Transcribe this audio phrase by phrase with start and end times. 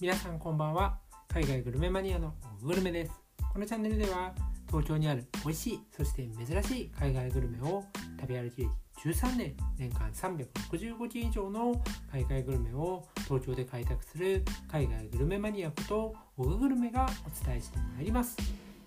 [0.00, 0.98] 皆さんこんばんは。
[1.28, 2.32] 海外グルメマニアの
[2.62, 3.12] グルメです。
[3.52, 4.32] このチャンネルでは
[4.66, 7.84] 東京にある美味しいそして珍しい海外グルメを
[8.18, 8.70] 食べ歩き歴
[9.10, 18.38] 13年年間365件以上の海外グルメを東京で開拓する海外グルメマニアことオググルメがお伝えしてまいります。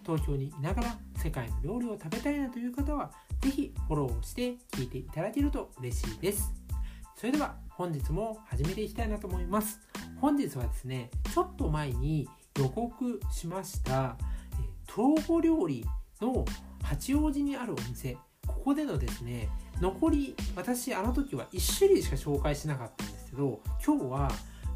[0.04, 6.52] 東京にいながら世界の料理を食べたいなという方は是非フォローして聞いていただけると嬉しいです。
[7.16, 9.93] それでは本日も始めていきたいなと思います。
[10.24, 14.16] 本日はですねちょっと前に予告しました
[14.88, 15.86] 東郷料理
[16.22, 16.46] の
[16.82, 18.16] 八王子にあるお店。
[18.48, 19.50] ここでのですね
[19.82, 24.32] 残り私あの時は1種類しか紹介しなかったんですけど今日は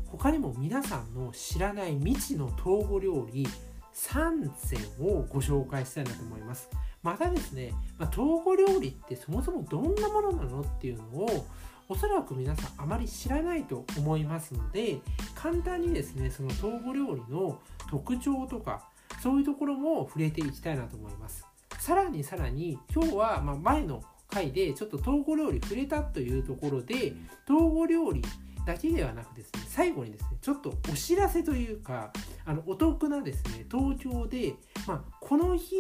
[0.08, 3.48] 他にも皆さんの知らない未知の東郷料理
[3.94, 6.70] 3選をご紹介したいなと思います。
[7.04, 11.46] またですね、ま、東郷料理ってそもそもどんなものなのっていうのを
[11.90, 15.00] おそらく皆さんあまり知らないと思いますので
[15.36, 18.90] 簡単にですねその東郷料理の特徴とか
[19.24, 21.46] そういうところも触れていきたいなと思います。
[21.80, 27.14] さらにさらに今日はま前の回でちょっと東郷料理触れたというところで
[27.48, 28.22] 東郷料理
[28.66, 32.12] だけではなくですね最後にですねちょっとお知らせというか
[32.46, 35.76] あのお得なですね東京で、まあ、この日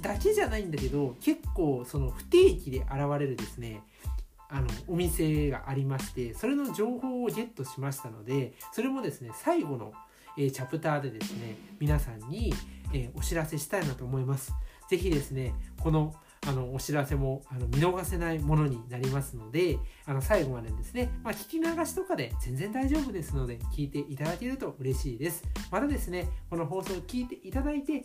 [0.00, 3.82] だけじゃないんだけど結構その不定期で現れるですね
[4.50, 9.92] あのお店がありましてそれの情報をゲットしましたのでそれもですね最後の、
[10.38, 12.54] えー、チャプターでですね皆さんに、
[12.92, 14.52] えー、お知らせしたいなと思います。
[14.88, 16.14] ぜひですねこの
[16.46, 25.44] あのお知らせもあの見逃せないものになりますのであの最後までですね、まあ、聞き流しとかで全然大丈夫ですので聞いていただけると嬉しいです。
[25.70, 28.02] またですねこの放送を聞いていただいて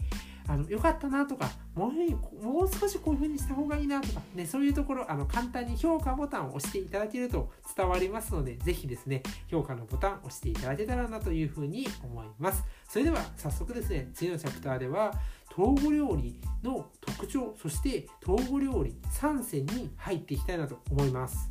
[0.47, 12.63] あのよかったなとかもうもう少しこういう風にした方がいいなとか、ね、そういうところあの簡単に評価ボタンを押していただけると伝わりますのでぜひですね評価のボタンを押していただけたらなというふうに思います。
[12.87, 15.13] それでは早速ですね次のチャプターでは
[15.55, 21.49] 東郷料理の特徴そして東郷料理3選に入っていきたいなと思います。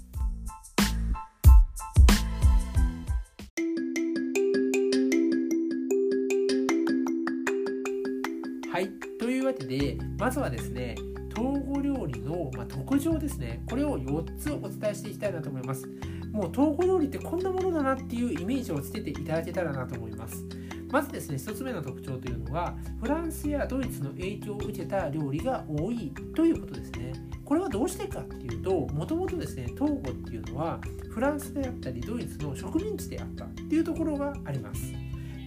[8.73, 10.97] はいというわけでまずはですね
[11.37, 13.62] 東郷料理の、まあ特徴ですね。
[13.69, 15.87] これを4つお伝えしていきたいなと思います。
[16.33, 20.45] もう東郷料理ってこんなものだなっていうイメージをつけていただけたらなと思います。
[20.93, 27.15] まずですね1つ目の特徴というのはフランスやドイツの影響を受けた料理が多いということですね。
[27.45, 30.81] これはどうしてかっていうともともとですねトーゴっていうのは
[31.11, 34.93] フランスであったりドイツの植民地であったっていうところがあります。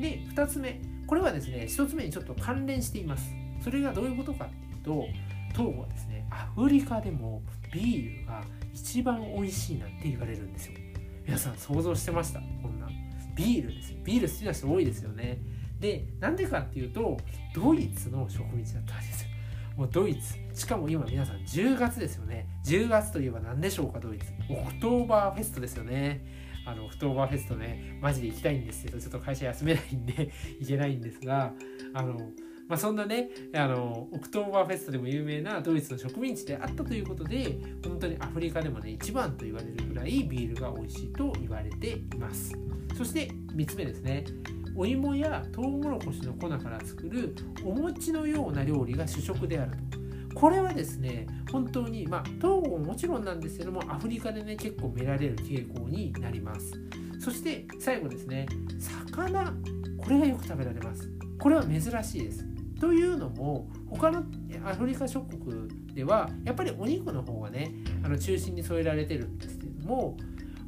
[0.02, 3.32] で2つ目これはですね1つ目にちょっと関連しています。
[3.64, 5.06] それがどういうことかっていうと
[5.54, 10.74] トーゴはですねアフリカでもビールが一番美味しいなんて言われるんですよ。
[11.24, 12.40] 皆さん想像してました？
[12.40, 12.88] こんな。
[13.36, 15.40] ビールですビール好きな人多いですよね。
[15.80, 17.18] でなんでかっていうと
[17.54, 19.30] ドイツの植民地だったんですよ。
[19.76, 20.36] もうドイツ。
[20.54, 22.48] しかも今皆さん10月ですよね。
[22.66, 24.26] 10月といえば何でしょうかドイツ。
[24.50, 26.26] オクトーバーフェストですよね。
[26.66, 27.98] あのオクトーバーフェストね。
[28.02, 31.54] マジで行きたいんですけどちょっと会社休めないんで 行けないんですが
[31.94, 32.18] あの
[32.68, 42.54] まあ、そんなねあのオクトーバーフェストでも有名なドイツの植民地であったということで本当にアフリカでもね一番と言われるぐらいビールが美味しいと言われています。
[42.98, 44.26] そして3つ目ですね。
[44.78, 47.34] お芋やトウモロコシの粉から作る
[47.64, 49.72] お餅のような料理が主食である
[50.32, 50.40] と。
[50.40, 56.74] これはですね本当にまあトーゴももちろんなんですけどもアフリカでね結構見られる傾向になります。
[57.20, 58.48] そして最後ですね。
[59.12, 59.54] 魚。
[59.98, 61.10] これがよく食べられます。
[61.40, 62.55] これは珍しいです。
[62.80, 64.24] というのも他の
[64.66, 67.72] アフリカ諸国ではやっぱりお肉の方がね
[68.04, 70.18] あの中心に添えられてるんですけれども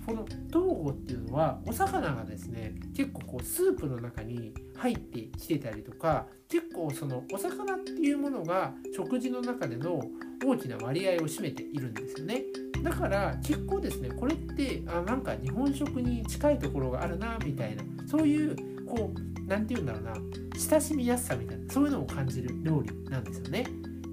[0.06, 10.02] このトーゴっていうのはお魚がですね結構こうスープの中に入ってきてたりとか結構そのお魚っていうものが食事の中での
[10.46, 12.44] 大きな割合を占めているんですよね。
[12.84, 20.14] だから結構ですねこれってあなんか日本食に近いところがあるなみたいなそういうこう何て言うんだろうな
[20.58, 23.66] 親しみやすさみたいなそういうのを感じる料理なんですよね。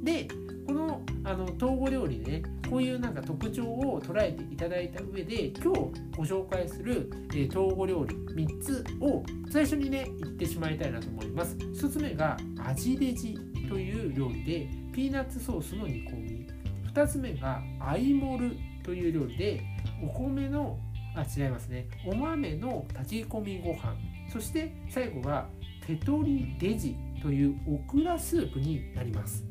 [0.03, 0.29] で
[0.67, 5.81] このあの統合料理でねこういうなんか特徴を捉えていただいた上で今日
[6.17, 11.57] ご紹介する、えー、統合料理3つを最初にね言ってしまいたいなと思います。
[11.57, 13.39] 1つ目が味デジ
[13.69, 16.47] という料理でピーナッツソースの煮込み。
[16.93, 19.63] 2つ目がアイモルという料理で
[20.03, 20.79] お米の
[21.17, 21.89] あ違いますね。
[22.07, 23.97] お豆の炊き込みご飯。
[24.33, 25.49] そして最後は
[25.87, 29.45] ペトリデジというオクラスープになります。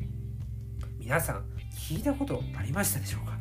[0.97, 3.37] 皆さん聞いたことありましたでしょうか？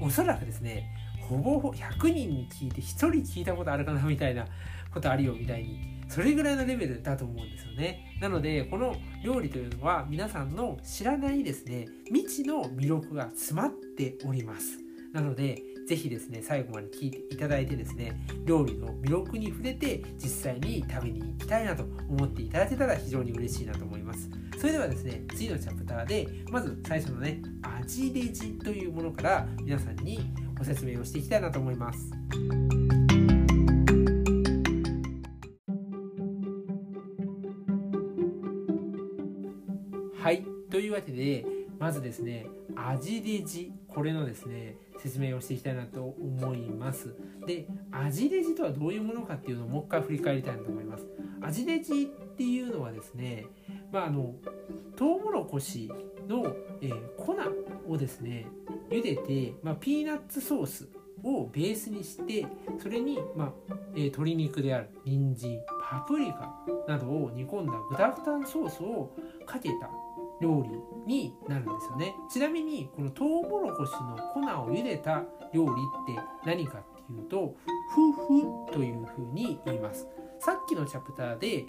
[0.00, 0.88] おそらくですね
[1.20, 4.46] ほぼほぼ100人に聞いて1人聞いたことあるかなみたいな
[4.92, 8.16] ことあるよみたいにそれぐらいのレベルだと思うんですよね。
[8.20, 14.78] なのでこの料理というのは皆さんの知らないですね未知の魅力が詰まっております。
[15.12, 24.30] なのでぜひですね最後まで聞いていただいてですね料理の魅力に触れて実際に食べに行きたいなと思っていただけたら非常に嬉しいなと思います。
[24.58, 30.20] それではですね次のチャプターでまず最初のね味レジというものから皆さんに
[30.58, 32.10] ご説明をしていきたいなと思います。
[40.22, 41.46] はいというわけで
[41.78, 42.46] まずですね
[42.76, 47.14] 味レジこれのですね説明をしていきたいなと思います。
[47.46, 51.06] で味レジとはどういうものかっていうのをもう一回振り返りたいなと思います。
[51.40, 52.06] 味レジっ
[52.36, 53.46] ていうのはですね
[53.92, 54.34] まああの
[54.96, 55.90] トウモロコシ
[56.28, 57.36] の、えー、粉
[57.88, 58.46] をですね
[58.90, 60.88] 茹でて、まあ、ピーナッツソース
[61.22, 62.46] をベースにして
[62.82, 63.52] それに、まあ
[63.94, 66.54] えー、鶏肉である人参パプリカ
[66.88, 69.14] などを煮込んだグタグタンソースを
[69.46, 69.90] かけた
[70.40, 70.70] 料理
[71.06, 72.14] になるんですよね。
[72.30, 75.70] ちなみにこのトウモロコシの粉を茹でた料理
[76.12, 77.54] って何かっていうと
[77.94, 80.06] フフというふうに言います。
[80.38, 81.66] さっきのチャプターで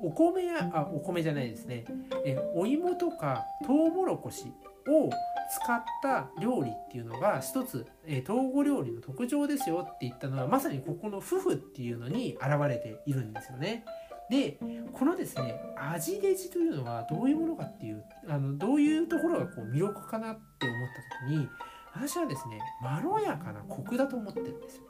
[0.00, 1.84] お米やあお米じゃないですね。
[2.24, 4.52] えお芋とかトウモロコシ
[4.88, 5.10] を
[5.50, 13.84] 使った料理っていうのが一つ、え東郷料理の特徴ですよって言ったのはまさにここの「夫婦」っていうのに現れているんですよね。
[14.30, 14.58] で
[14.92, 20.88] このですね味デジというのはどういうものかっていうあのどういうところがこう魅力かなって思っ
[21.20, 21.48] た時に
[21.94, 24.82] 私はですねまろやかなコクだと思ってるんですよ。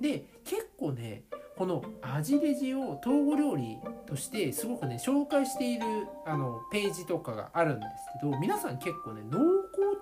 [0.00, 1.24] で結構ね
[1.56, 5.84] この味レジを東郷料理としてすごくね紹介している
[6.26, 9.44] あのページとかがあるんですけど皆さん結構ね濃厚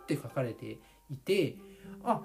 [0.01, 0.79] って書かれて
[1.11, 1.57] いて
[2.05, 2.23] あ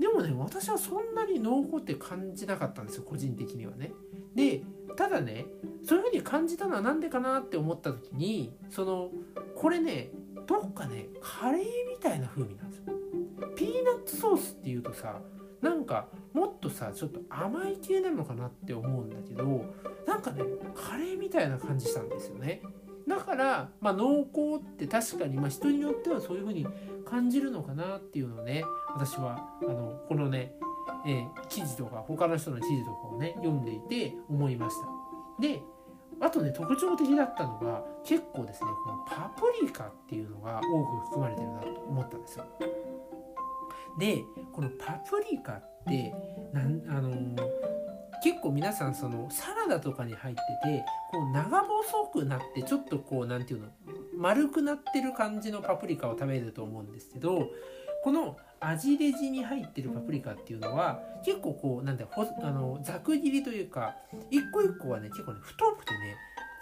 [0.00, 3.92] でもね私はそんなに濃厚って感じなかったんですよ個人的にはね。
[4.34, 4.62] で
[4.96, 5.46] ただね
[5.84, 9.10] そういうふうに感じたのは何でかなって思った時にその
[9.54, 10.10] これね
[10.46, 12.84] どっかねカレーみたいな風味なんですよ。
[13.56, 15.20] ピーナッツソースっていうとさ
[15.60, 19.66] なんかもっとさちょっと甘い系なのかなって思うんだけど
[20.06, 20.42] なんかね
[20.74, 22.62] カレーみたいな感じしたんですよね。
[23.10, 26.66] だから、まあ、濃厚って確かに、まあ、人によってはそういう風に
[27.04, 28.62] 感じるのかなっていうのをね
[28.94, 30.54] 私はあのこのね
[31.06, 34.88] えー、記事とか他の人の記事とかをね読んでいて思いました。
[35.40, 35.60] で
[36.20, 42.44] あとね特徴的だったのが結構ですねこのパプリカっていうのが多く含まれてるなと思ったんですよ。
[43.98, 44.22] で
[44.52, 46.14] このパプリカって
[46.52, 47.36] なんあのー、
[48.22, 53.68] 結構皆さんそのサラダとかに入っててこう長細くなってちょっとこう何て言うの
[54.16, 57.48] 丸くなってる感じのパプリカを食べると思うんですけど
[58.02, 63.96] この味レジに入ってるパプリカっていうのは結構こうなんだほあのざく切りというか
[64.30, 66.16] 一個一個はね結構ね太くてね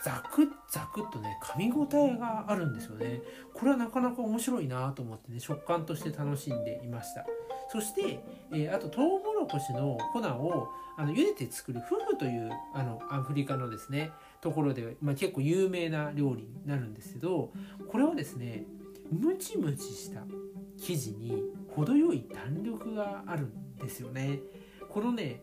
[0.04, 3.20] ザクッザクっとね噛み応えがあるんですよね。
[3.52, 7.26] これはなかなか面白いなと思ってね食感として楽しんでいました。
[7.70, 14.10] そして、えー、あとトウモロコシの粉をあの茹でて作るフフというあのアフリカのですね
[14.40, 17.52] ところで、まあ、結構有名な料理になるんですけど
[17.88, 18.64] これはですね
[19.10, 20.22] ムチムチした
[20.78, 21.42] 生地に
[21.74, 24.40] 程よい弾力があるんですよね。
[24.88, 25.42] このね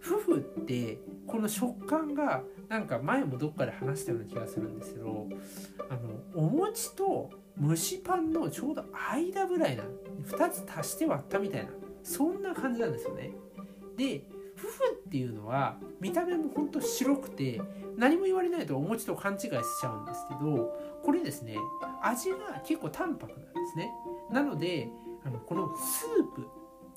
[0.00, 5.28] フフってこの食感がなんか前もどっかで話したような気がするんですけど
[5.88, 7.30] あのお餅と
[7.60, 9.84] 蒸しパンのちょうど間ぐらいな
[10.26, 11.70] 2つ足して割ったみたいな
[12.02, 13.32] そんな感じなんですよね。
[13.96, 14.24] で
[14.56, 17.60] フフっていうのは見た目もほんと白くて
[17.96, 19.46] 何も言われないとお餅と勘違いし
[19.80, 21.56] ちゃうんですけどこれですね
[22.02, 23.90] 味が結構淡白なんですね。
[24.30, 24.88] なので
[25.24, 26.46] あのこのスープ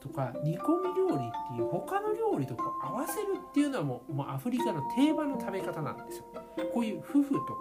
[0.04, 6.26] とか煮込み料理っていう他の料理とか合わせるっていうのはもうもうアフリカの定番の食べ方なんですよ。
[6.74, 7.54] こういうフフとか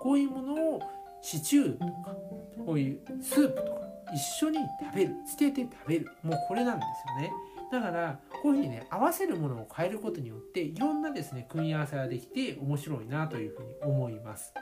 [0.00, 0.80] こういうものを
[1.20, 2.16] シチューとか
[2.64, 3.80] こういうスープとか
[4.14, 6.06] 一緒に食べるつけて食べる。
[6.22, 6.84] もうこれなんで
[7.18, 7.32] すよね。
[7.70, 14.54] だからこういうふうにね合わせるものを変えることによっていろんなですね組み合わせができて面白いなというふうに思います。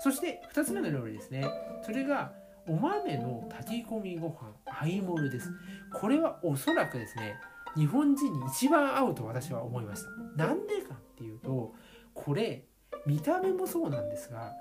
[0.00, 1.44] そして2つ目の料理ですね。
[1.82, 2.32] それが
[2.68, 5.50] お豆の炊き込みご飯アイモルです。
[5.92, 7.36] これはおそらくですね
[7.76, 10.02] 日本人に一番合うと私は思いまし
[10.36, 10.44] た。
[10.46, 11.74] なんでかっていうと
[12.14, 12.64] これ
[13.06, 14.52] 見た目もそうなんですが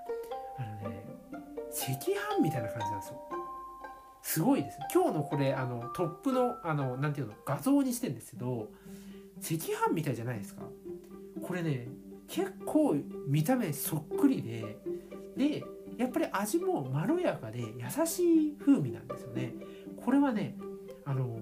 [0.58, 1.04] あのね
[1.72, 1.92] 赤
[2.38, 3.22] 飯みたいな感じなんですよ。
[4.22, 4.80] すごいです。
[4.94, 8.70] 今日のこれあのトップのあのなていうの画像にしてんですけど
[9.38, 10.64] 赤飯みたいじゃないですか。
[11.42, 11.88] これね
[12.28, 12.96] 結構
[13.28, 14.78] 見た目そっくりで
[15.38, 15.64] で
[15.98, 19.54] やっぱり味もまろやかで優しい風味なんですよね。
[19.98, 20.58] これはね
[21.06, 21.40] あの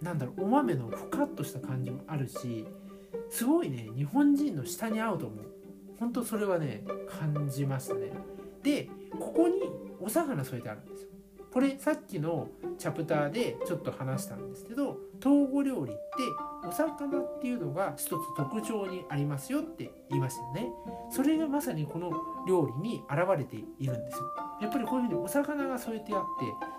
[0.00, 2.66] なんだろうお豆のふかっとした感じもあるし
[3.30, 5.44] すごいね日本人の舌に合うと思う。
[5.98, 8.12] 本当それはね感じましたね。
[8.62, 8.88] で
[9.18, 9.62] ここに
[10.00, 11.08] お魚添えてあるんですよ。
[11.52, 12.48] これさっきの
[12.78, 16.00] チャプターでちょっと話したんですけど東郷料理って
[16.64, 20.72] お魚っていうのが一つ特徴にありますよって言いましたよね。
[21.10, 22.12] それがまさにこの
[22.46, 24.24] 料理に現れているんですよ。
[24.60, 26.22] やっぱりこういうふうにお魚が添えてあっ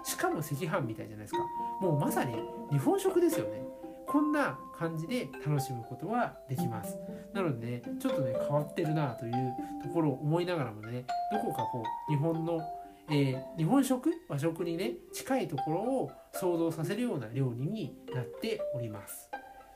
[0.04, 1.40] てしかも赤飯みたいじゃないですか。
[1.82, 2.36] もうまさに
[2.72, 3.62] 日本食ですよね。
[4.08, 6.98] こんな感じで楽しむことはできます。
[7.34, 9.34] なのでねちょっとね変わってるなという
[9.84, 12.62] ところを思いながらもねどこかこう日本の
[13.10, 19.33] えー、日本食和食にね近いところを想像させるような料理になっております。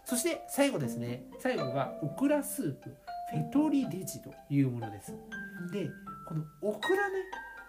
[0.07, 1.25] そして最後ですね。
[1.39, 2.95] 最後がオクラスープ。
[3.29, 5.13] フェトリデジというものです。
[5.73, 5.89] で
[6.25, 7.15] このオクラね。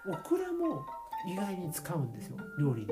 [0.06, 0.86] オクラも
[1.26, 2.36] 意外に使うんですよ。
[2.60, 2.88] 料理に。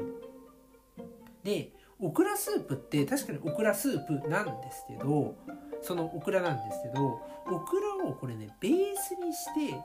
[1.45, 5.37] でオクラスープって確かにオクラスープなんですけど
[5.81, 9.77] そのオクラなんですけどオクラをこれねベースにして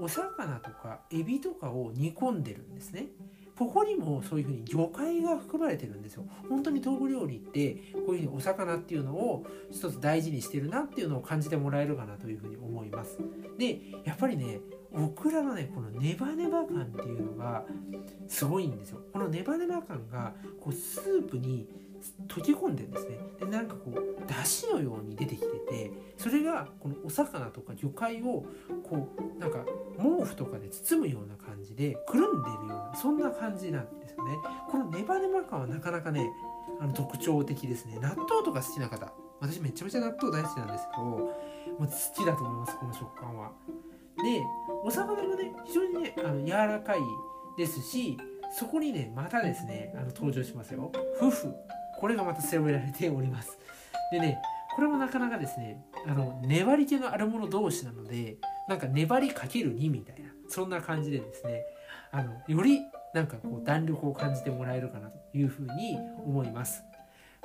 [0.00, 3.06] お魚とかエビとかを煮込んでるんですね。
[3.58, 6.24] ここにもそういうふうに魚介が含まれてるんですよ。
[6.48, 7.74] 本当に豆腐料理って
[8.06, 13.18] こういうふうにお魚っていうのを一つ大事にしてるなっていうのを感じてもらえるかなというふうに思います。
[13.58, 14.60] でやっぱりね
[14.92, 17.64] オクラのねこのネバネバ感っていうのが
[18.26, 19.00] すごいんですよ。
[19.12, 21.68] このネバネバ感がこうスープに
[22.28, 23.18] 溶け込んでるんですね。
[23.40, 28.44] でなんかこうだしのように出てきててそれがこのお魚とか魚介を
[28.82, 29.64] こうなんか
[29.96, 31.34] 毛布とかで包むような
[31.64, 34.36] 感じでくるんでるようなそんな感じなんですよね。
[34.70, 36.30] このネバネバ感はなかなかね
[36.80, 37.98] あの特徴的ですね。
[38.00, 41.16] 納豆とか好きな方私めちゃめちゃ納豆大好きなんですけども
[41.80, 43.52] う好きだと思いますこの食感は。
[44.22, 44.42] で
[44.82, 47.00] お魚がね非常にねあの柔らかい
[47.56, 48.18] ですし
[48.56, 50.92] そこにねまたですねあの登場しますよ。
[51.18, 51.54] 夫婦
[51.98, 53.58] これがまた背負えられております。
[54.12, 54.38] でね
[54.74, 58.36] これもなかなかですねあの粘り気のあるもの同士なので
[58.68, 60.23] なんか粘りかける2みたいな。
[60.48, 61.62] そんな感じでですね
[62.12, 62.80] あのより
[63.14, 66.82] なんかこう弾力を感じてもらえるかなというふうに思います。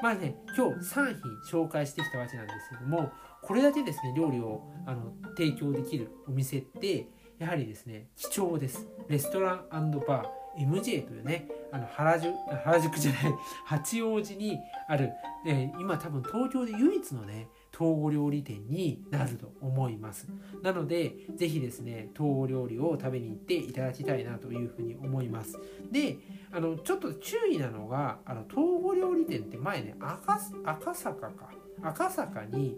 [0.02, 8.88] まあね今日3品紹介してきたわけなんですけどもこれだけですね料理をあの提供できるお店ってやはりですね貴重です。
[9.08, 13.22] レストランバー MJ というねあの原宿原宿じゃない
[13.66, 15.12] 八王子にある、
[15.46, 17.48] え、今多分東京で唯一のね
[17.80, 20.28] 東郷料理店になると思います。
[20.62, 25.58] なのでぜひですね東郷料理を食べに行っていただきたいなというふうに思います。
[25.90, 26.18] で
[26.52, 31.52] あのちょっと注意なのがあの東郷料理店って前ね赤赤坂か。
[31.82, 32.76] 赤坂に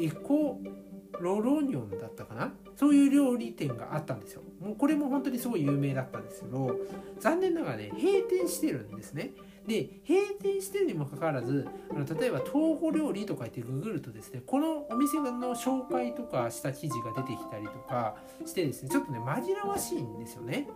[0.00, 0.58] エコ
[1.20, 2.52] ロロニョンだったかな？
[2.74, 4.42] そういう料理店があったんですよ。
[4.60, 6.74] もうこれも本当にすごい有名だったんですけど
[7.20, 9.30] 残念ながらね閉店してるんですね。
[9.66, 20.68] で閉店してるにもかかわらずあの例えば東宝料理とか言ってググるとですねこのお店の紹介とかした記事が出てきたりとかしてですねちょっとね紛らわしいんですよね。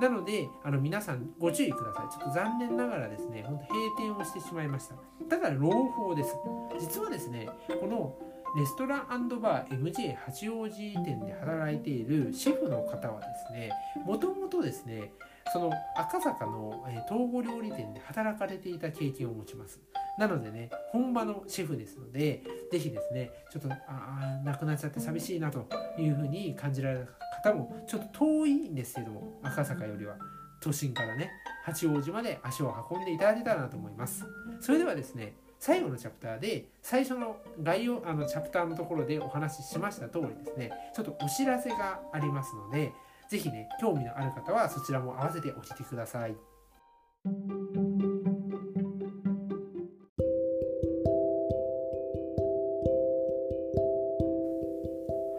[0.00, 2.12] なのであの皆さんご注意ください。
[2.12, 4.96] ちょっと残念ながらですねほんと閉店をしてしまいました。
[5.28, 6.34] ただ朗報です。
[6.80, 7.48] 実はですね
[7.80, 8.16] この
[8.54, 13.70] レストランバー MJ 八王子店で働いているシェフの方はですね
[14.04, 15.12] もともとですね
[15.52, 19.80] その赤坂の東郷料理店で働かれていた経験を持ちます。
[20.18, 25.66] なのでね本場のシェフですので是非ですねちょっとああ亡くなっちゃって寂しいなと
[25.98, 27.08] いうふうに感じられる
[27.42, 30.16] 方もちょっと遠いんですけども赤坂よりは
[30.60, 31.30] 都心からね
[31.64, 34.26] 八王子まで足を運んでいただけたらなと思います。
[34.60, 42.92] それではですね最後のチャプターで最初の概要あのチャプターのところでお話ししました通りですねちょっとお知らせがありますので
[43.32, 46.36] 是非ね興味のある方はそちらも合わせてお聴きください。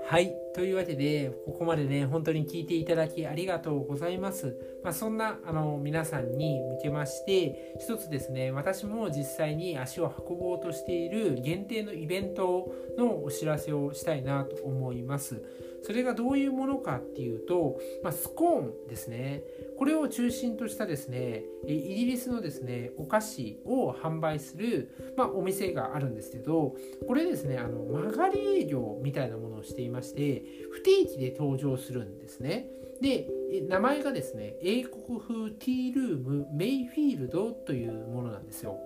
[0.10, 15.42] はいというわけでここまでね本当に聞いていただきありがとうございます、まあ、そんなあの皆さんに向けまして一つですね私も実際に足を運ぼうとしている限定のイベントのお知らせをしたいなと思います。
[15.84, 19.44] それがどういうものかっていうと、まあ、スコーンですね。
[19.78, 26.76] これを中心としたですねイギリスのですねお菓子を販売する、まあ、お店があるんですけど
[27.08, 32.68] これですねあの曲がり営業みたいなものをしていまして不定期で登場するんですね。
[33.02, 33.28] で
[33.68, 38.80] 名前がですね英国風ティールームメイフィールドというものなんですよ。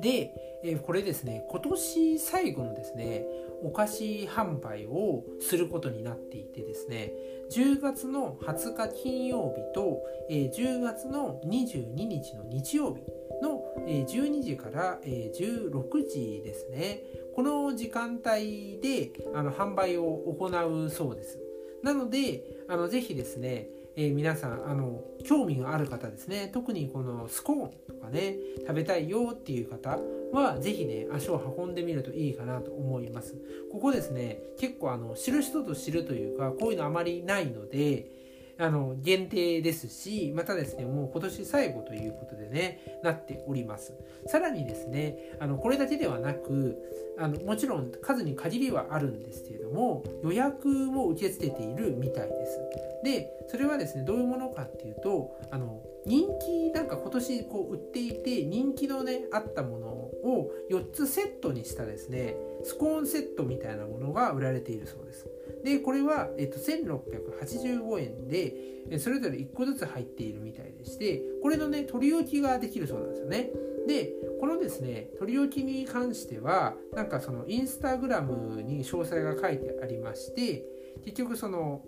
[0.00, 3.26] で、えこれですね今年最後のですね
[3.62, 7.12] お菓子販売をすることになっていてですね
[7.50, 13.02] 10月の20日金曜日と、え10月の22日の日曜日
[13.42, 17.02] の12時から16時ですね。
[17.34, 20.04] この時間帯であの販売を
[20.38, 21.38] 行うそうです。
[21.82, 26.50] なのであのぜひですねえー、皆さんあの興味がある方ですね。
[26.52, 28.36] 特にこのスコーンとかね
[28.66, 29.98] 食べたいよっていう方
[30.34, 33.34] は是非ね足を運んでみるといいかなと思います。
[33.72, 38.23] ここですね結構あの知る人と知るというかこういうのあまりないので
[38.58, 43.94] あの限定ですしまたですねもう今年最後ということでねなっております。
[44.26, 46.76] さらにですねあのこれだけではなく
[47.18, 52.60] あのもちろん数に限りはあるんですけれども予約も受け付けているみたいです。
[53.04, 65.28] でそれはですねどういうものかっていうとあの人気なんか今年こう売っていて人気のねあったものを4つセットにしたですねスコーンセットみたいなものが売られているそうです。
[65.64, 73.50] でこれは、えっと、1685円でそれぞれ1個ずつ入っているみたいでしてこれのね取り置きができるそうなんですよね。
[73.88, 80.64] でこのですね取り置きに関してはなんかそのインスタグラムに詳細が書いてありまして
[81.04, 81.82] 結局その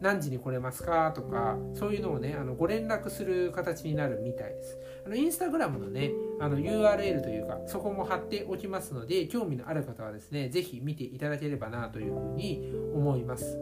[0.00, 1.12] 何時に来れますか？
[1.12, 4.78] とかそういうのをねあのご連絡する形になるみたいです。
[5.06, 13.58] あのインスタグラムのねあの URL というかそこも貼っておきますので興味のある方はですね是非見ていただければなというふうに思います。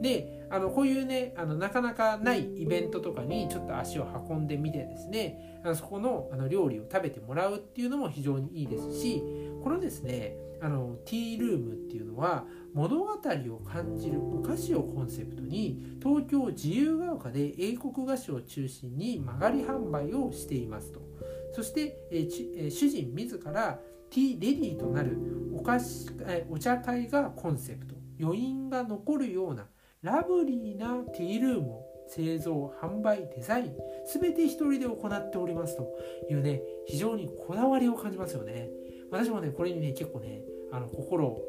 [0.00, 9.22] であのこういうねあのなかなかないイベントとかにちょっと足を運んでみてですねあのそこのあの料理を食べてもらうっていうのも非常にいいですし
[9.62, 12.44] このですねあのティールームっていうのは
[12.74, 13.16] 物語を
[13.60, 21.09] 感じるお菓子をコンセプトに東京自由が丘で英国菓子を中心に曲がり販売をしていますと。
[21.52, 23.78] そして、えー、主人自ら
[24.10, 25.16] ティーレディーとなる
[25.54, 27.94] お菓子、えお茶会がコンセプト。
[28.20, 29.66] 余韻が残るような
[30.02, 33.76] ラブリーなティールームを製造販売デザイン
[34.12, 35.88] 全て一人で行っておりますと
[36.28, 38.68] いうね非常にこだわりを感じますよね。
[39.10, 40.42] 私もねこれにね結構ね
[40.72, 41.42] あの心を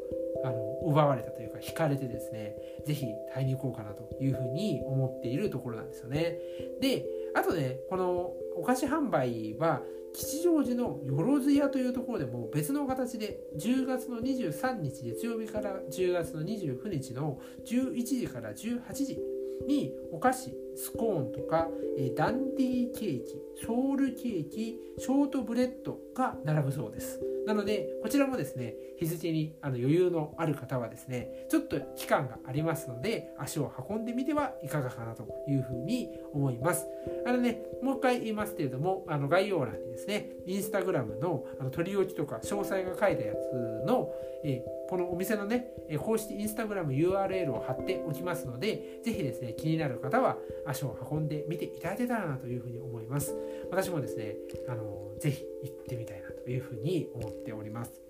[0.44, 6.38] あの奪われたというか惹かれてですね是非買いに行こうかなというふうに思っているところなんですよね。
[6.80, 9.82] であとねこのお菓子販売は
[10.14, 19.18] 吉祥寺のよろず屋というところでも別の形で10月の23日月曜日から10月の29日の11時から18時
[19.66, 27.20] にお菓子スコーンとかえダンディーケーキソウルケーキショートブレッドが並ぶそうです。
[27.46, 36.86] なのでこちらもですね日付にあの余裕のある方はですねちょっと期間がありますので足を運んでみてはいかがかなというふうに思います。
[37.26, 44.08] あのねもう一回言いますけれどもあの概要欄にですねインスタグラムのあの取り置きとか詳細が書いたやつの、
[44.44, 53.34] えこのお店のね公式インスタグラム URL を貼っておきますのでぜひですね気になる方は足を運んでみていただけたらなというふうに思います。
[53.70, 54.36] 私もですね
[54.68, 58.02] あのぜひ行ってみたいなというふうに思っております。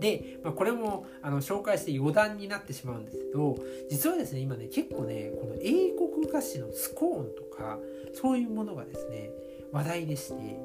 [0.00, 3.56] で、まあ、これもあの紹介して余談になってしまうんですけど
[3.90, 7.78] 実はですね今ね結構ねこの英国菓子のスコーンとか
[8.14, 9.30] そういうものがですね
[9.72, 10.58] 話題でして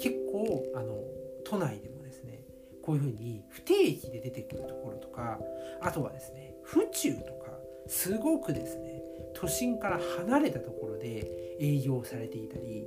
[0.00, 0.96] 結構あの
[1.44, 2.44] 都内でもですね
[2.82, 5.38] こういうふうに不定期で出てくるところとか
[5.82, 7.50] あとはですね府中とか
[7.88, 8.95] すごくですね
[9.38, 12.86] 都心から離れたところで営業されていたり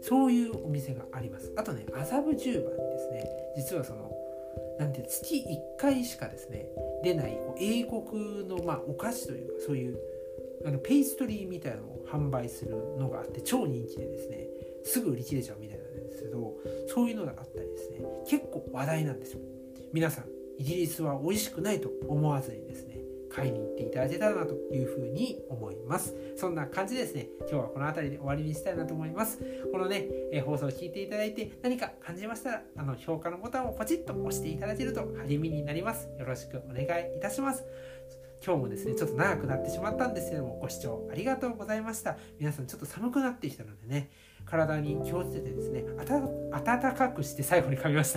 [0.00, 1.52] そういうお店があります。
[1.56, 3.24] あとね麻布十番にですね。
[3.56, 4.10] 実はその
[4.78, 6.66] なんて月1回しかですね
[7.02, 9.98] 出ない英国のまあお菓子というかそういう
[10.64, 14.46] あのペイストリーみたいなのを販売するのがあって超人気でですね
[14.84, 16.54] すぐ売り切れちゃうみたいなんですけど
[16.88, 19.40] そういうのがあったりですね結構話題なんですよ。
[19.92, 20.24] 皆さん
[20.58, 22.87] イギリスは美味しくないと思わずにですね
[23.38, 26.16] 買いに行っていただけたらなというふうに思います。
[26.36, 29.38] そんな感じでですね今日はこの辺りで終わりにしたいなと思います。
[29.70, 36.08] このね、え放送を聞いていただいて何か感じましたらあの評価のボタンをポチッと押していただけると励みになります。
[36.18, 37.64] よろしくお願いいたします。
[38.44, 42.16] 今日もですねちょっと長くなってしまったんですけどもご視聴ありがとうございました。
[42.38, 44.10] 皆さんちょっと寒くなってきたのでね
[44.44, 45.84] 体に気をつけてですね
[46.50, 48.14] 暖かくして最後に噛みまし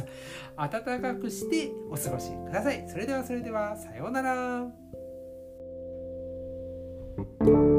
[0.57, 0.67] た。
[0.67, 2.87] 暖かくしてお過ごしください。
[2.87, 5.00] それではそれではさようなら。
[7.25, 7.70] Thank you.